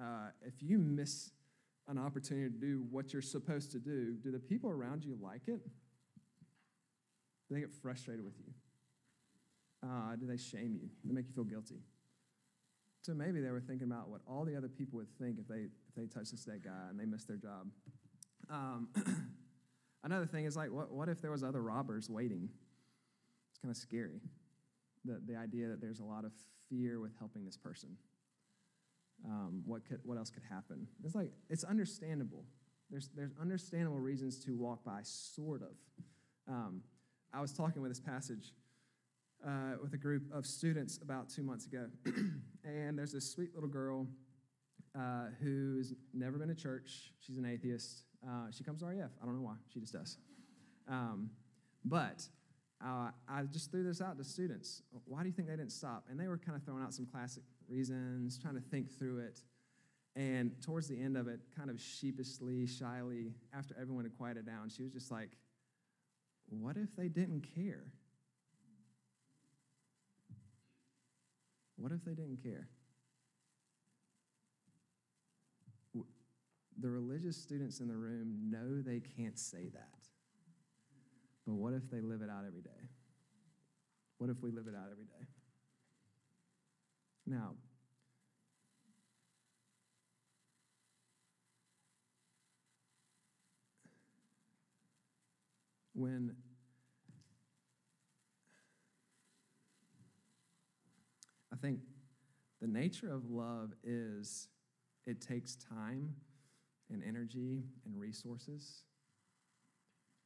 [0.00, 1.30] uh, if you miss
[1.86, 5.42] an opportunity to do what you're supposed to do, do the people around you like
[5.46, 5.60] it?
[7.48, 8.52] Do they get frustrated with you?
[9.82, 10.88] Uh, do they shame you?
[10.88, 11.80] Do they make you feel guilty?
[13.02, 15.68] So maybe they were thinking about what all the other people would think if they
[15.88, 17.68] if they touched this dead guy and they missed their job.
[18.50, 18.88] Um,
[20.04, 22.48] another thing is like, what what if there was other robbers waiting?
[23.50, 24.20] It's kind of scary.
[25.04, 26.32] The the idea that there's a lot of
[26.68, 27.96] fear with helping this person.
[29.24, 30.86] Um, what could what else could happen?
[31.04, 32.44] It's like it's understandable.
[32.90, 35.76] There's there's understandable reasons to walk by, sort of.
[36.48, 36.82] Um,
[37.32, 38.52] I was talking with this passage
[39.46, 41.86] uh, with a group of students about two months ago,
[42.64, 44.06] and there's this sweet little girl
[44.98, 47.12] uh, who's never been to church.
[47.20, 48.04] She's an atheist.
[48.26, 49.10] Uh, she comes to RUF.
[49.22, 49.54] I don't know why.
[49.72, 50.18] She just does.
[50.88, 51.30] Um,
[51.84, 52.26] but
[52.84, 54.82] uh, I just threw this out to students.
[55.04, 56.04] Why do you think they didn't stop?
[56.10, 59.40] And they were kind of throwing out some classic reasons, trying to think through it.
[60.16, 64.68] And towards the end of it, kind of sheepishly, shyly, after everyone had quieted down,
[64.68, 65.30] she was just like,
[66.48, 67.84] What if they didn't care?
[71.78, 72.68] What if they didn't care?
[76.80, 79.98] The religious students in the room know they can't say that.
[81.46, 82.90] But what if they live it out every day?
[84.18, 85.26] What if we live it out every day?
[87.26, 87.54] Now,
[95.94, 96.34] when
[101.60, 101.80] think
[102.60, 104.48] the nature of love is
[105.06, 106.14] it takes time
[106.90, 108.82] and energy and resources.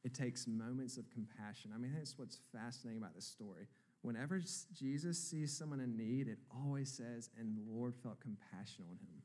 [0.03, 1.71] It takes moments of compassion.
[1.73, 3.67] I mean, that's what's fascinating about this story.
[4.01, 4.41] Whenever
[4.77, 9.21] Jesus sees someone in need, it always says, and the Lord felt compassion on him.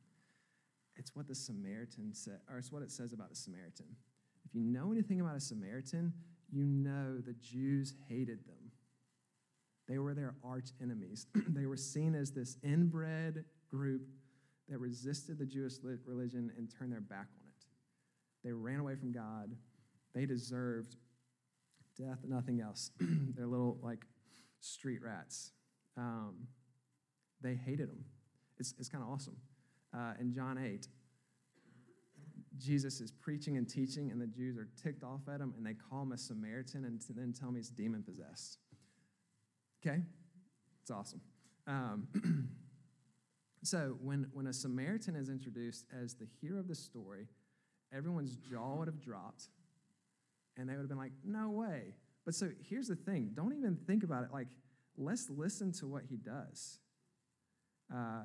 [0.94, 3.86] It's what the Samaritan said, or it's what it says about the Samaritan.
[4.44, 6.12] If you know anything about a Samaritan,
[6.50, 8.57] you know the Jews hated them.
[9.88, 11.26] They were their arch enemies.
[11.48, 14.02] they were seen as this inbred group
[14.68, 15.74] that resisted the Jewish
[16.04, 17.64] religion and turned their back on it.
[18.44, 19.50] They ran away from God.
[20.14, 20.96] They deserved
[21.96, 22.90] death, nothing else.
[23.00, 24.04] They're little like
[24.60, 25.52] street rats.
[25.96, 26.46] Um,
[27.40, 28.04] they hated them.
[28.58, 29.36] It's, it's kind of awesome.
[29.96, 30.86] Uh, in John 8,
[32.58, 35.74] Jesus is preaching and teaching, and the Jews are ticked off at him, and they
[35.74, 38.58] call him a Samaritan and then tell him he's demon possessed.
[39.80, 40.02] Okay?
[40.82, 41.20] It's awesome.
[41.66, 42.08] Um,
[43.62, 47.28] so, when, when a Samaritan is introduced as the hero of the story,
[47.94, 49.44] everyone's jaw would have dropped,
[50.56, 51.94] and they would have been like, no way.
[52.24, 54.30] But so here's the thing don't even think about it.
[54.32, 54.48] Like,
[54.96, 56.78] let's listen to what he does.
[57.90, 58.24] Uh,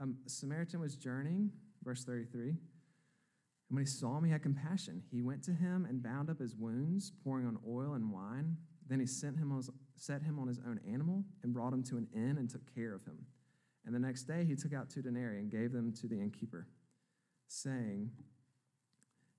[0.00, 1.50] um, a Samaritan was journeying,
[1.84, 2.48] verse 33.
[2.48, 2.58] And
[3.68, 5.02] when he saw him, he had compassion.
[5.10, 8.56] He went to him and bound up his wounds, pouring on oil and wine.
[8.88, 9.52] Then he sent him
[9.96, 12.94] set him on his own animal and brought him to an inn and took care
[12.94, 13.26] of him.
[13.86, 16.66] And the next day he took out two denarii and gave them to the innkeeper,
[17.48, 18.10] saying,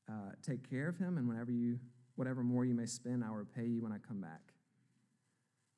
[0.09, 1.79] uh, Take care of him, and whenever you,
[2.15, 4.53] whatever more you may spend, I will repay you when I come back.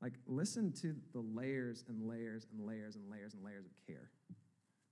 [0.01, 4.11] Like, listen to the layers and layers and layers and layers and layers of care.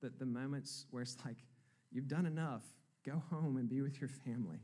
[0.01, 1.37] The, the moments where it's like,
[1.91, 2.63] you've done enough,
[3.05, 4.59] go home and be with your family.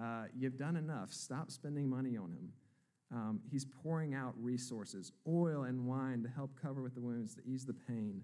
[0.00, 2.52] Uh, you've done enough, stop spending money on him.
[3.12, 7.42] Um, he's pouring out resources, oil and wine to help cover with the wounds, to
[7.46, 8.22] ease the pain.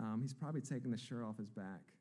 [0.00, 1.92] Um, he's probably taking the shirt off his back.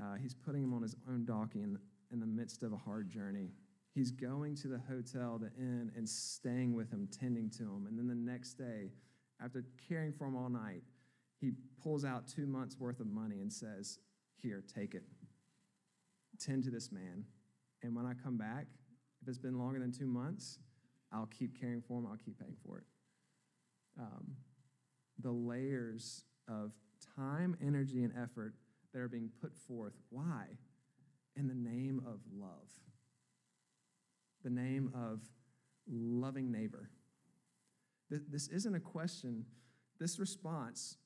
[0.00, 1.78] Uh, he's putting him on his own donkey in,
[2.12, 3.50] in the midst of a hard journey.
[3.94, 7.86] He's going to the hotel, the inn, and staying with him, tending to him.
[7.88, 8.92] And then the next day,
[9.42, 10.82] after caring for him all night,
[11.40, 13.98] he pulls out two months' worth of money and says,
[14.40, 15.04] Here, take it.
[16.40, 17.24] Tend to this man.
[17.82, 18.66] And when I come back,
[19.20, 20.58] if it's been longer than two months,
[21.12, 22.84] I'll keep caring for them, I'll keep paying for it.
[23.98, 24.36] Um,
[25.20, 26.72] the layers of
[27.16, 28.54] time, energy, and effort
[28.92, 29.94] that are being put forth.
[30.10, 30.44] Why?
[31.36, 32.68] In the name of love,
[34.42, 35.22] the name of
[35.88, 36.90] loving neighbor.
[38.10, 39.44] This isn't a question.
[40.00, 40.96] This response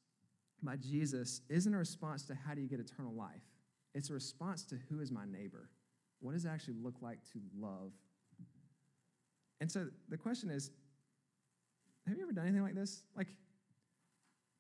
[0.63, 3.43] by Jesus isn't a response to how do you get eternal life.
[3.95, 5.71] It's a response to who is my neighbor.
[6.21, 7.93] What does it actually look like to love
[9.63, 10.73] and so the question is
[12.09, 13.05] have you ever done anything like this?
[13.17, 13.29] Like,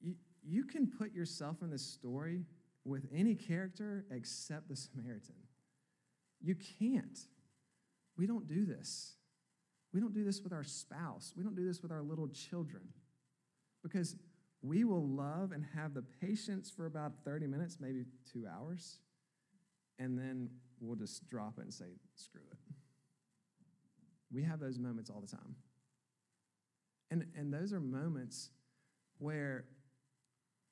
[0.01, 2.45] you, you can put yourself in this story
[2.85, 5.35] with any character except the Samaritan.
[6.41, 7.19] You can't.
[8.17, 9.15] We don't do this.
[9.93, 11.33] We don't do this with our spouse.
[11.37, 12.83] We don't do this with our little children.
[13.83, 14.15] Because
[14.63, 18.99] we will love and have the patience for about 30 minutes, maybe two hours,
[19.99, 20.49] and then
[20.81, 22.59] we'll just drop it and say, screw it.
[24.33, 25.57] We have those moments all the time.
[27.11, 28.51] And, and those are moments
[29.19, 29.65] where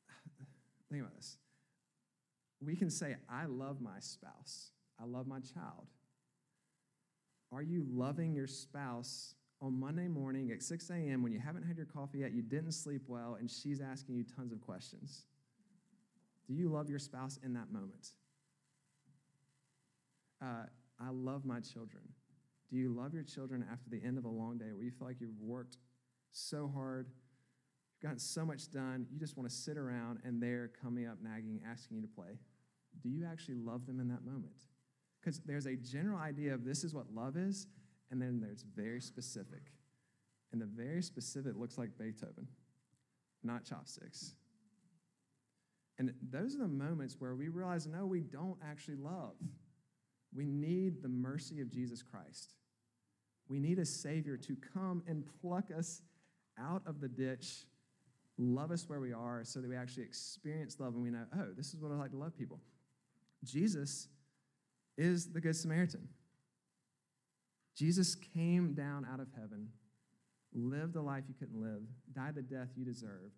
[0.91, 1.37] think about this.
[2.63, 5.87] We can say, I love my spouse, I love my child.
[7.53, 11.23] Are you loving your spouse on Monday morning at 6 a.m.
[11.23, 14.25] when you haven't had your coffee yet, you didn't sleep well, and she's asking you
[14.25, 15.25] tons of questions?
[16.47, 18.09] Do you love your spouse in that moment?
[20.43, 20.65] Uh,
[20.99, 22.03] I love my children.
[22.71, 25.09] Do you love your children after the end of a long day where you feel
[25.09, 25.77] like you've worked
[26.33, 30.71] so hard, you've gotten so much done, you just want to sit around and they're
[30.81, 32.39] coming up, nagging, asking you to play?
[33.03, 34.67] Do you actually love them in that moment?
[35.21, 37.67] Because there's a general idea of this is what love is,
[38.11, 39.73] and then there's very specific.
[40.53, 42.47] And the very specific looks like Beethoven,
[43.43, 44.35] not chopsticks.
[45.99, 49.35] And those are the moments where we realize no, we don't actually love.
[50.35, 52.55] We need the mercy of Jesus Christ.
[53.51, 56.03] We need a Savior to come and pluck us
[56.57, 57.65] out of the ditch,
[58.39, 61.49] love us where we are, so that we actually experience love and we know, oh,
[61.57, 62.61] this is what I like to love people.
[63.45, 64.07] Jesus
[64.97, 66.09] is the Good Samaritan.
[67.77, 69.69] Jesus came down out of heaven,
[70.55, 71.83] lived a life you couldn't live,
[72.13, 73.35] died the death you deserved.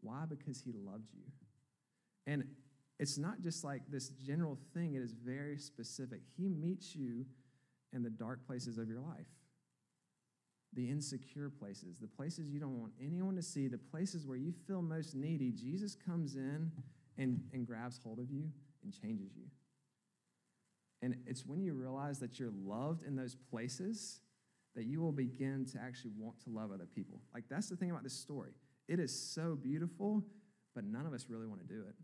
[0.00, 0.24] Why?
[0.26, 1.24] Because he loved you.
[2.26, 2.44] And
[2.98, 6.20] it's not just like this general thing, it is very specific.
[6.36, 7.26] He meets you
[7.92, 9.26] in the dark places of your life,
[10.72, 14.52] the insecure places, the places you don't want anyone to see, the places where you
[14.66, 15.52] feel most needy.
[15.52, 16.70] Jesus comes in
[17.18, 18.48] and, and grabs hold of you
[18.82, 19.44] and changes you.
[21.02, 24.20] And it's when you realize that you're loved in those places
[24.74, 27.20] that you will begin to actually want to love other people.
[27.34, 28.52] Like, that's the thing about this story.
[28.88, 30.24] It is so beautiful,
[30.74, 31.94] but none of us really want to do it.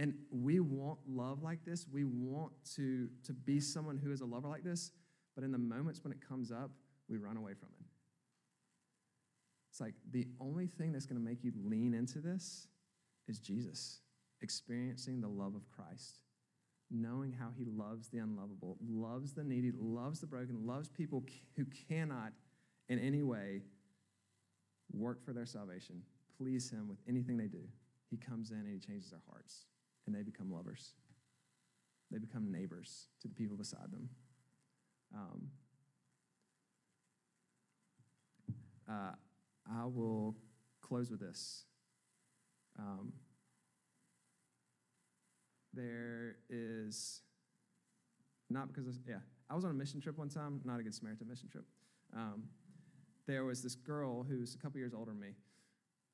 [0.00, 1.86] And we want love like this.
[1.92, 4.90] We want to, to be someone who is a lover like this,
[5.36, 6.72] but in the moments when it comes up,
[7.08, 7.86] we run away from it.
[9.70, 12.66] It's like the only thing that's going to make you lean into this
[13.28, 14.00] is Jesus,
[14.42, 16.20] experiencing the love of Christ
[16.90, 21.24] knowing how he loves the unlovable, loves the needy, loves the broken, loves people
[21.56, 22.32] who cannot
[22.88, 23.62] in any way
[24.92, 26.02] work for their salvation,
[26.36, 27.62] please him with anything they do.
[28.10, 29.66] He comes in and he changes their hearts,
[30.06, 30.92] and they become lovers.
[32.10, 34.08] They become neighbors to the people beside them.
[35.14, 35.48] Um,
[38.88, 39.12] uh,
[39.72, 40.36] I will
[40.80, 41.64] close with this.
[42.78, 43.12] Um,
[45.72, 47.20] there is
[48.48, 50.94] not because of, yeah i was on a mission trip one time not a good
[50.94, 51.64] samaritan mission trip
[52.16, 52.42] um,
[53.26, 55.28] there was this girl who's a couple years older than me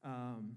[0.05, 0.57] um,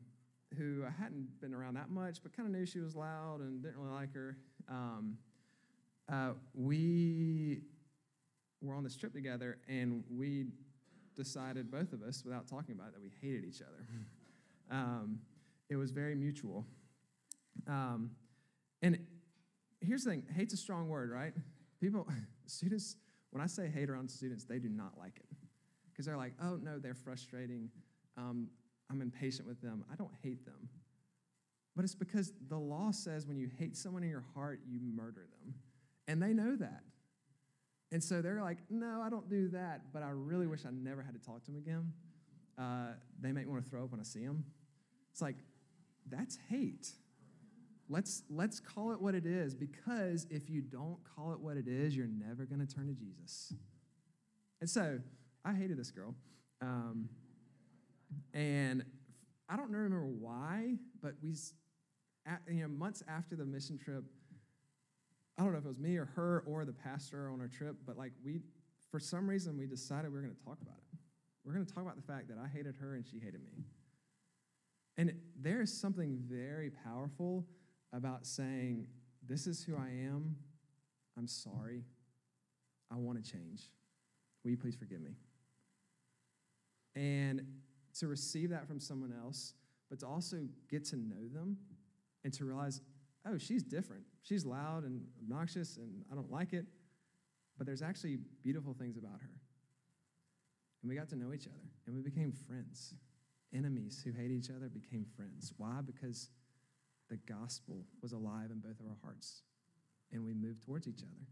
[0.58, 3.62] who i hadn't been around that much but kind of knew she was loud and
[3.62, 4.38] didn't really like her
[4.70, 5.18] um,
[6.12, 7.62] uh, we
[8.62, 10.46] were on this trip together and we
[11.16, 13.86] decided both of us without talking about it that we hated each other
[14.72, 15.20] um,
[15.70, 16.66] it was very mutual
[17.68, 18.12] um,
[18.82, 19.00] and
[19.82, 21.34] here's the thing hate's a strong word, right?
[21.80, 22.08] People,
[22.46, 22.96] students,
[23.32, 25.26] when I say hate around students, they do not like it.
[25.92, 27.70] Because they're like, oh, no, they're frustrating.
[28.18, 28.48] Um,
[28.90, 29.84] I'm impatient with them.
[29.92, 30.70] I don't hate them.
[31.76, 35.28] But it's because the law says when you hate someone in your heart, you murder
[35.42, 35.56] them.
[36.08, 36.84] And they know that.
[37.92, 41.02] And so they're like, no, I don't do that, but I really wish I never
[41.02, 41.94] had to talk to them again.
[42.58, 44.44] Uh, they make me want to throw up when I see them.
[45.12, 45.38] It's like,
[46.10, 46.90] that's hate.
[47.88, 51.68] Let's, let's call it what it is because if you don't call it what it
[51.68, 53.54] is, you're never going to turn to Jesus.
[54.62, 55.00] And so
[55.44, 56.14] I hated this girl.
[56.62, 57.10] Um,
[58.34, 58.84] and
[59.48, 61.36] I don't remember why, but we,
[62.48, 64.04] you know, months after the mission trip,
[65.38, 67.78] I don't know if it was me or her or the pastor on our trip,
[67.86, 68.42] but like we,
[68.92, 71.00] for some reason, we decided we were going to talk about it.
[71.46, 73.64] We're going to talk about the fact that I hated her and she hated me.
[74.98, 77.46] And there is something very powerful
[77.94, 78.86] about saying,
[79.26, 80.36] This is who I am.
[81.18, 81.86] I'm sorry.
[82.92, 83.70] I want to change.
[84.44, 85.12] Will you please forgive me?
[86.96, 87.46] And
[87.96, 89.54] to receive that from someone else,
[89.90, 90.38] but to also
[90.70, 91.58] get to know them
[92.24, 92.82] and to realize,
[93.26, 94.04] oh, she's different.
[94.22, 96.66] She's loud and obnoxious, and I don't like it.
[97.58, 99.32] But there's actually beautiful things about her.
[100.82, 102.94] And we got to know each other, and we became friends.
[103.54, 105.54] Enemies who hate each other became friends.
[105.58, 105.80] Why?
[105.86, 106.30] Because
[107.10, 109.42] the gospel was alive in both of our hearts.
[110.12, 111.26] And we moved towards each other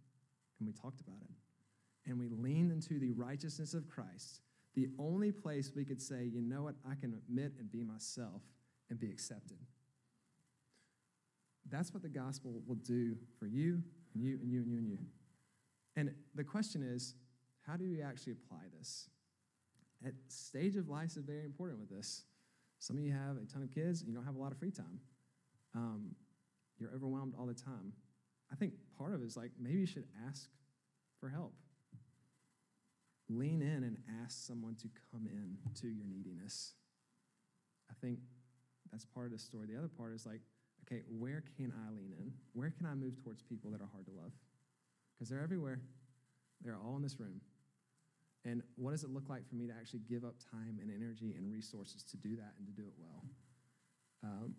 [0.59, 2.09] and we talked about it.
[2.09, 4.41] And we leaned into the righteousness of Christ,
[4.77, 8.43] the only place we could say, you know what, I can admit and be myself
[8.91, 9.57] and be accepted.
[11.67, 13.81] That's what the gospel will do for you
[14.13, 14.99] and you and you and you and you.
[15.95, 17.15] And the question is,
[17.65, 19.09] how do we actually apply this?
[20.05, 22.25] At stage of life is very important with this.
[22.77, 24.59] Some of you have a ton of kids and you don't have a lot of
[24.59, 24.99] free time.
[25.75, 26.15] um,
[26.79, 27.93] you're overwhelmed all the time.
[28.51, 30.47] I think part of it is like maybe you should ask
[31.19, 31.53] for help.
[33.29, 36.73] Lean in and ask someone to come in to your neediness.
[37.89, 38.19] I think
[38.91, 39.67] that's part of the story.
[39.67, 40.41] The other part is like,
[40.85, 42.31] okay, where can I lean in?
[42.53, 44.31] Where can I move towards people that are hard to love?
[45.13, 45.81] Because they're everywhere,
[46.61, 47.41] they're all in this room.
[48.45, 51.35] And what does it look like for me to actually give up time and energy
[51.37, 53.25] and resources to do that and to do it well?
[54.23, 54.55] Um,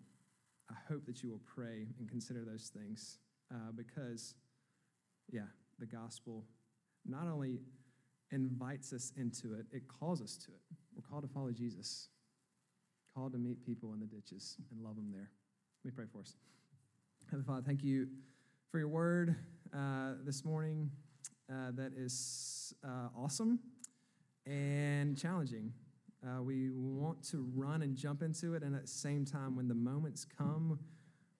[0.69, 3.17] I hope that you will pray and consider those things
[3.51, 4.35] uh, because,
[5.31, 5.47] yeah,
[5.79, 6.45] the gospel
[7.05, 7.59] not only
[8.31, 10.61] invites us into it, it calls us to it.
[10.95, 12.09] We're called to follow Jesus,
[13.15, 15.29] called to meet people in the ditches and love them there.
[15.83, 16.35] Let me pray for us.
[17.25, 18.07] Heavenly Father, thank you
[18.71, 19.35] for your word
[19.73, 20.91] uh, this morning
[21.51, 23.59] uh, that is uh, awesome
[24.45, 25.71] and challenging.
[26.25, 29.67] Uh, we want to run and jump into it, and at the same time, when
[29.67, 30.77] the moments come,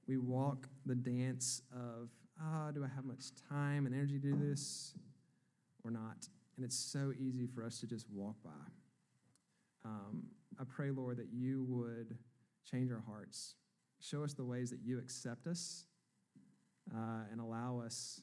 [0.08, 2.10] we walk the dance of,
[2.42, 4.94] ah, oh, do I have much time and energy to do this
[5.84, 6.28] or not?
[6.60, 8.50] And it's so easy for us to just walk by.
[9.86, 10.24] Um,
[10.60, 12.18] I pray, Lord, that you would
[12.70, 13.56] change our hearts,
[14.02, 15.86] show us the ways that you accept us,
[16.94, 18.22] uh, and allow us,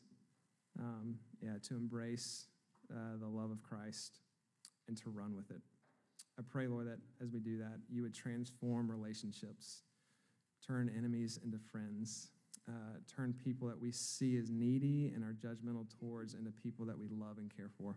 [0.78, 2.44] um, yeah, to embrace
[2.92, 4.18] uh, the love of Christ
[4.86, 5.62] and to run with it.
[6.38, 9.80] I pray, Lord, that as we do that, you would transform relationships,
[10.66, 12.28] turn enemies into friends,
[12.68, 16.98] uh, turn people that we see as needy and are judgmental towards into people that
[16.98, 17.96] we love and care for.